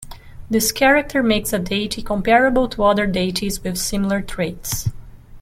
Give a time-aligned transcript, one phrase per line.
[0.49, 4.89] This character makes a deity comparable to other deities with similar traits.